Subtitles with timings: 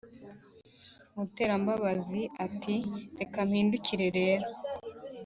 [1.15, 4.47] Muterambabazi ati"rekampindukire rero